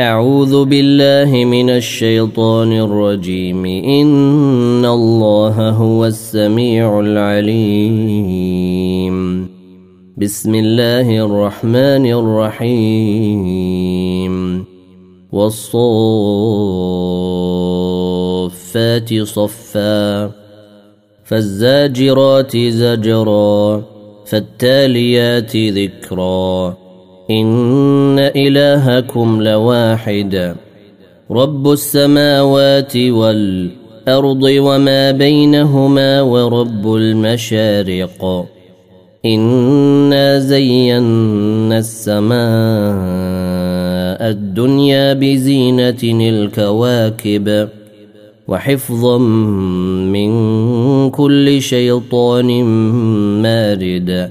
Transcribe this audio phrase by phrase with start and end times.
[0.00, 3.64] أعوذ بالله من الشيطان الرجيم.
[3.66, 7.86] إن الله هو السميع العليم.
[10.16, 13.44] بسم الله الرحمن الرحيم.
[15.32, 15.88] والصفات
[19.22, 20.30] صفا.
[21.24, 23.82] فالزاجرات زجرا.
[24.26, 26.85] فالتاليات ذكرا.
[27.30, 30.54] إن إلهكم لواحد
[31.30, 38.46] رب السماوات والأرض وما بينهما ورب المشارق.
[39.24, 42.36] إنا زينا السماء
[44.30, 47.68] الدنيا بزينة الكواكب
[48.48, 49.18] وحفظا
[50.14, 50.30] من
[51.10, 52.64] كل شيطان
[53.42, 54.30] مارد.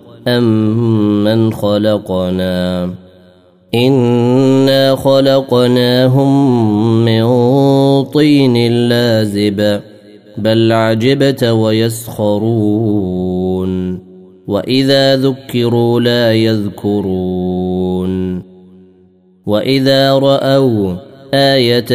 [0.27, 2.93] أم من خلقنا؟
[3.75, 6.31] إنا خلقناهم
[7.05, 7.23] من
[8.03, 9.81] طين لازب
[10.37, 12.81] بل عجبت ويسخرون
[14.47, 18.11] وإذا ذكروا لا يذكرون
[19.45, 20.95] وإذا رأوا
[21.33, 21.93] آية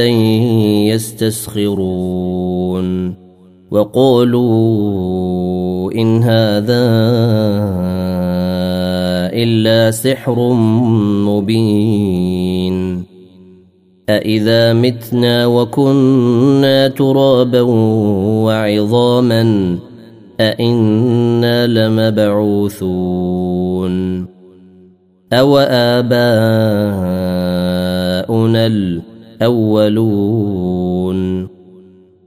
[0.95, 2.47] يستسخرون.
[3.71, 5.13] وقالوا
[5.93, 6.87] إن هذا
[9.33, 10.53] إلا سحر
[11.27, 13.07] مبين.
[14.09, 17.61] أإذا متنا وكنا ترابا
[18.47, 19.79] وعظاما
[20.41, 22.87] أإنا لمبعوثون.
[25.33, 26.07] أو آباؤنا
[28.67, 30.37] الأولون.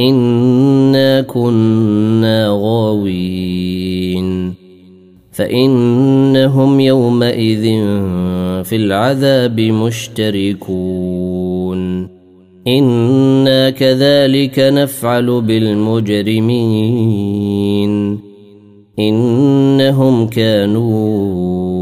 [0.00, 4.54] انا كنا غاوين
[5.32, 7.62] فانهم يومئذ
[8.64, 11.02] في العذاب مشتركون
[12.68, 16.32] أنا كذلك نفعل بالمجرمين
[18.98, 21.81] انهم كانوا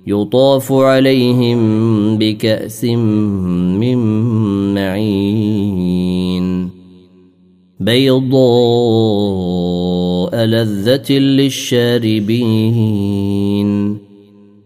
[0.07, 1.59] يطاف عليهم
[2.17, 3.97] بكأس من
[4.73, 6.69] معين.
[7.79, 8.35] بيضاء
[10.45, 12.45] لذة للشاربين.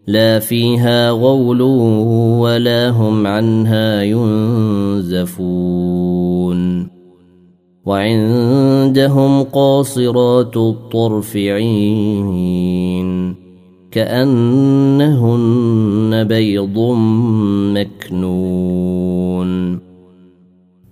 [0.10, 1.62] لا فيها غول
[2.42, 5.40] ولا هم عنها ينزفون.
[7.86, 13.36] وعندهم قاصرات الطرف عين
[13.92, 15.44] كأنهن
[16.24, 16.78] بيض
[17.74, 19.80] مكنون.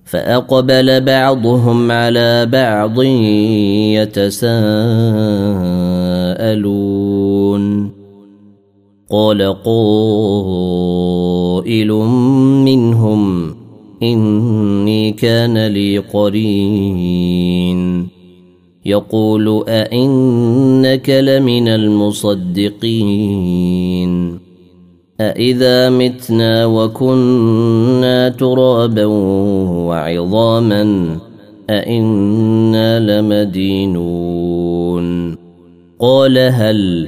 [0.06, 3.02] فأقبل بعضهم على بعض
[3.98, 4.78] يتساءلون.
[9.12, 11.92] قال قائل
[12.66, 13.56] منهم
[14.04, 18.08] إني كان لي قرين.
[18.86, 23.28] يقول أئنك لمن المصدقين.
[25.22, 29.06] أإذا متنا وكنا ترابا
[29.86, 31.18] وعظاما
[31.70, 35.08] أئنا لمدينون.
[36.00, 37.08] قال هل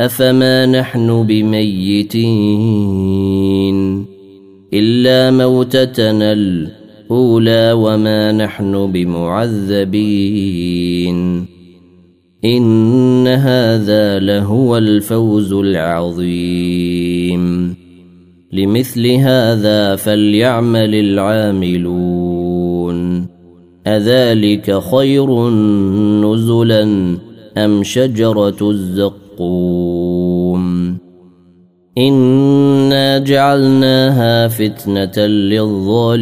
[0.00, 2.18] أفما نحن بميتين؟
[4.74, 9.86] إلا موتتنا الأولى وما نحن بمعذبين.
[12.44, 16.88] إن هذا لهو الفوز العظيم.
[18.52, 22.18] لمثل هذا فليعمل العاملون.
[23.86, 25.50] أذلك خير
[26.20, 27.16] نزلا
[27.56, 29.27] أم شجرة الزقوم
[31.98, 36.18] إنا جعلناها فتنة للظالمين.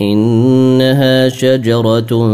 [0.00, 2.32] إنها شجرة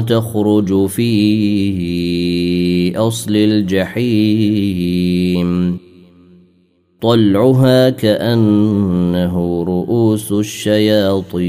[0.00, 4.58] تخرج في أصل الجحيم.
[7.00, 11.48] طلعها كأنه رؤوس الشياطين.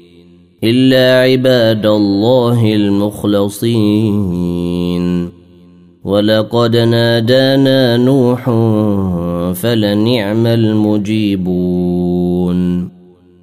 [0.63, 4.01] إلا عباد الله المخلصين.
[6.03, 8.45] ولقد نادانا نوح
[9.53, 11.71] فلنعم المجيبون.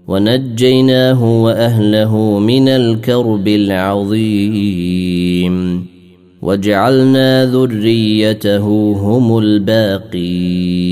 [0.09, 4.69] ونجيناه وأهله من الكرب العظيم.
[6.43, 10.89] وجعلنا ذريته هم الباقين.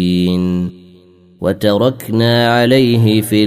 [1.40, 3.44] وتركنا عليه في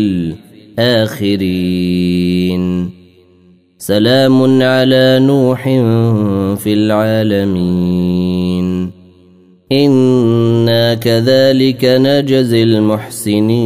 [0.80, 2.64] الآخرين.
[3.78, 5.64] سلام على نوح
[6.56, 8.68] في العالمين.
[9.72, 13.60] إنا كذلك نجزي المحسنين.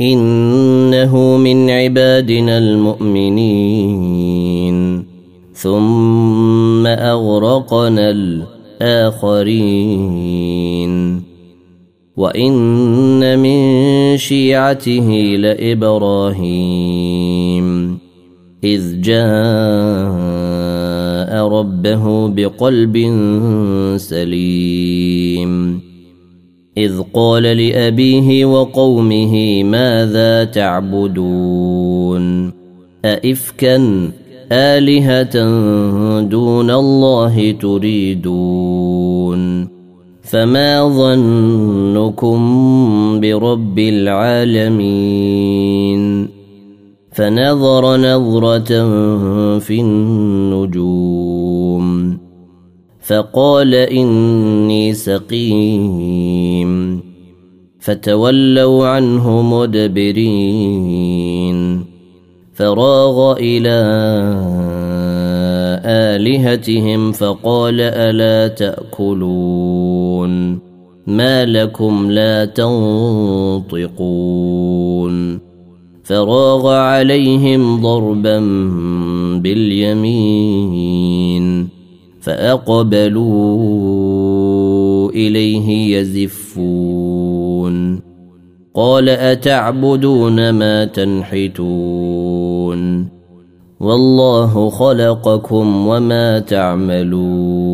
[0.00, 3.94] إنه من عبادنا المؤمنين.
[5.54, 8.10] ثم أغرقنا
[8.80, 9.34] الآخرين.
[12.16, 16.84] وإن من شيعته لإبراهيم
[18.64, 19.24] إذ جاء
[21.48, 22.96] ربه بقلب
[23.96, 25.80] سليم
[26.76, 32.24] إذ قال لأبيه وقومه ماذا تعبدون
[33.04, 34.10] أئفكا
[34.52, 35.34] آلهة
[36.20, 38.64] دون الله تريدون
[40.24, 42.40] فما ظنكم
[43.20, 45.24] برب العالمين
[47.12, 48.88] فنظر نظرة
[49.58, 51.84] في النجوم
[53.00, 57.00] فقال إني سقيم
[57.80, 60.84] فتولوا عنه مدبرين
[62.54, 63.80] فراغ إلى
[65.84, 68.48] آلهتهم فقال ألا
[70.24, 70.58] تأكلون
[71.06, 73.94] ما لكم لا تنطقون
[76.04, 78.38] فراغ عليهم ضربا
[79.42, 80.84] باليمين
[82.20, 83.60] فأقبلوا
[85.10, 88.00] إليه يزفون
[88.74, 92.34] قال أتعبدون ما تنحتون
[93.80, 97.73] والله خلقكم وما تعملون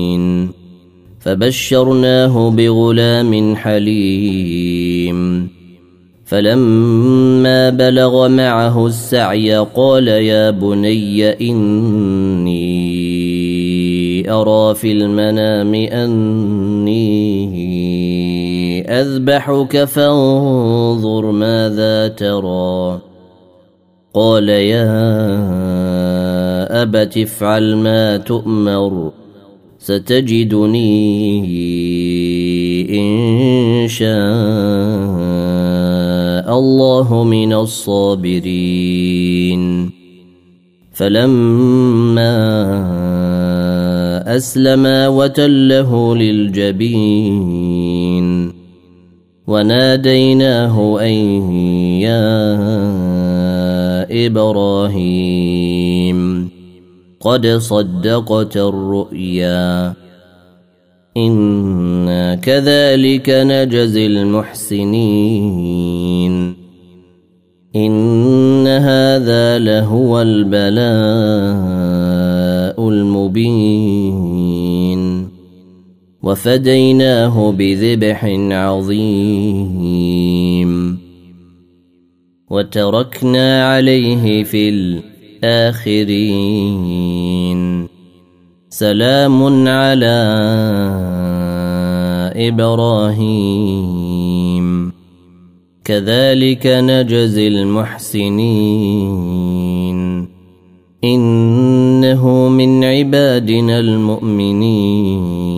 [1.21, 5.49] فبشرناه بغلام حليم.
[6.25, 12.71] فلما بلغ معه السعي قال يا بني إني
[14.31, 16.91] أرى في المنام أني
[19.01, 22.99] أذبحك فانظر ماذا ترى.
[24.13, 24.91] قال يا
[26.81, 29.11] أبت افعل ما تؤمر.
[29.81, 31.41] ستجدني
[32.99, 34.11] إن شاء
[36.59, 39.61] الله من الصابرين.
[40.93, 42.37] فلما
[44.37, 47.81] أسلما وتله للجبين.
[49.47, 51.13] وناديناه أن
[52.01, 52.57] يا
[54.25, 56.30] إبراهيم.
[57.21, 59.93] قد صدقت الرؤيا.
[61.17, 65.51] إنا كذلك نجزي المحسنين.
[67.75, 70.61] إن هذا لهو البلاء
[72.89, 74.51] المبين.
[76.23, 79.91] وفديناه بذبح عظيم.
[82.49, 85.10] وتركنا عليه في الأرض
[85.43, 87.01] الآخرين
[88.69, 90.21] سلام على
[92.35, 94.01] إبراهيم.
[95.83, 99.01] كذلك نجزي المحسنين.
[101.03, 105.51] إنه من عبادنا المؤمنين.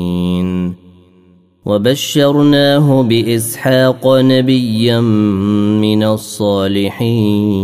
[1.66, 5.00] وبشرناه بإسحاق نبيا
[5.82, 7.64] من الصالحين.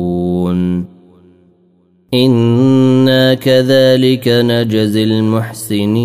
[2.13, 6.01] أنا كذلك نجزي المحسنين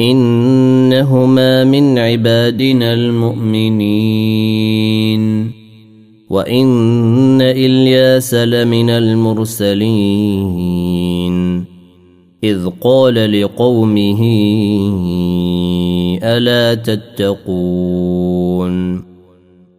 [0.00, 4.38] انهما من عبادنا المؤمنين
[6.30, 9.98] وان الياس لمن المرسلين
[12.44, 14.22] اذ قال لقومه
[16.22, 18.28] الا تتقون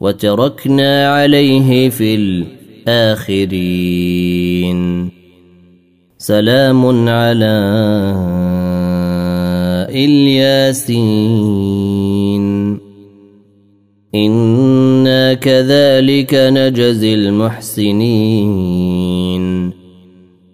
[0.00, 2.14] وتركنا عليه في
[2.88, 4.78] الآخرين.
[6.18, 7.58] سلام على
[9.90, 11.68] إلياسين.
[14.14, 18.58] إنا كذلك نجزي المحسنين.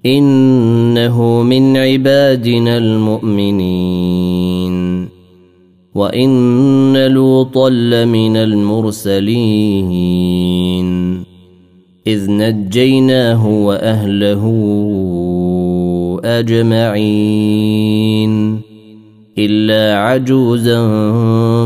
[0.07, 4.74] إنه من عبادنا المؤمنين.
[5.95, 9.95] وان لوطا لمن المرسلين
[12.07, 14.45] اذ نجيناه واهله
[16.25, 18.35] أجمعين
[19.39, 20.87] إلا عجوزا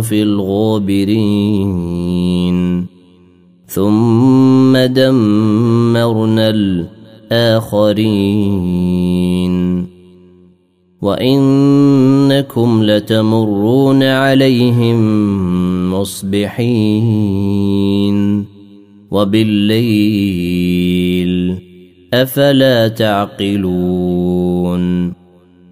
[0.00, 1.78] في الغابرين
[3.66, 8.68] ثم دمرنا الآخرين
[11.02, 14.98] وإنكم لتمرون عليهم
[15.94, 17.38] مصبحين
[19.10, 20.48] وبالليل
[22.14, 24.38] أفلا تعقلون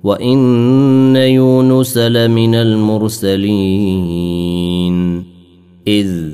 [0.05, 3.47] وإن يونس لمن المرسلين
[5.89, 6.33] إذ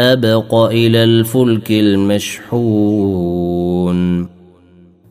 [0.00, 3.14] أبق إلى الفلك المشحون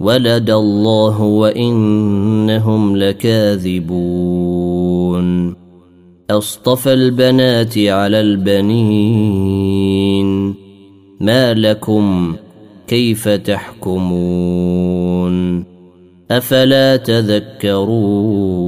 [0.00, 4.48] ولد الله وإنهم لكاذبون.
[6.30, 9.68] أصطفى البنات على البنين.
[11.20, 12.36] ما لكم
[12.86, 14.58] كيف تحكمون؟
[16.30, 18.58] أفلا تذكرون؟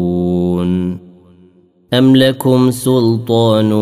[1.95, 3.73] أم لكم سلطان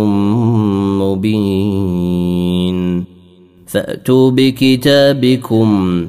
[0.98, 3.04] مبين؟
[3.66, 6.08] فأتوا بكتابكم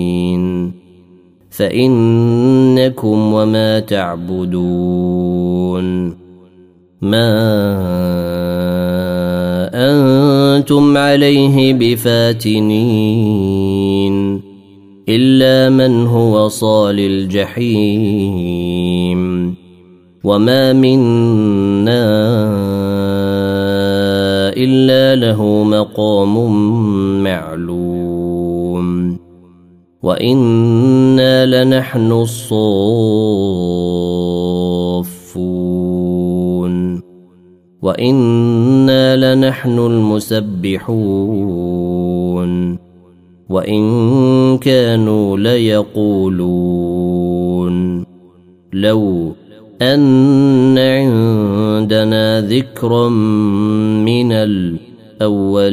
[1.51, 5.41] فإنكم وما تعبدون
[7.01, 7.31] ما
[9.73, 12.91] أنتم عليه بفاتنين
[15.09, 18.41] إلا من هو صال الجحيم
[20.23, 22.05] وما منا
[24.57, 26.33] إلا له مقام
[27.23, 27.90] معلوم
[30.03, 33.11] وأنا لنحن الصافون
[37.81, 40.91] وأنا لنحن المسبحون
[43.49, 46.91] وان كانوا ليقولون
[48.73, 49.31] لو
[49.81, 55.71] ان عندنا ذكرا من الاولين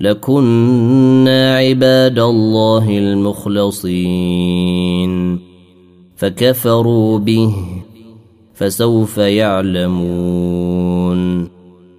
[0.00, 4.26] لكنا عباد الله المخلصين
[6.16, 7.54] فكفروا به
[8.54, 10.36] فسوف يعلمون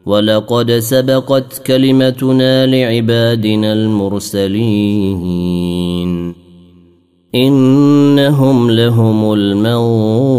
[0.05, 5.17] ولقد سبقت كلمتنا لعبادنا المرسلين
[7.36, 10.38] انهم لهم المنصورون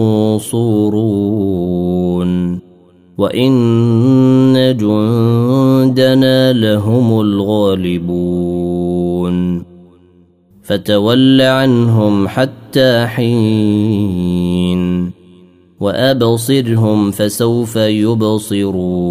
[3.19, 8.59] وان جندنا لهم الغالبون
[10.63, 14.79] فتول عنهم حتى حين
[15.81, 19.09] وابصرهم فسوف يبصرون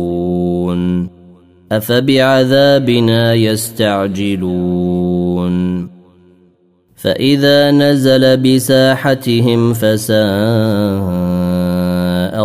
[1.72, 4.78] افبعذابنا يستعجلون
[6.96, 11.17] فاذا نزل بساحتهم فساء